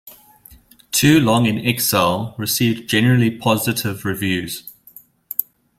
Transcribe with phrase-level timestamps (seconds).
[0.91, 4.73] "Too Long in Exile" received generally positive reviews.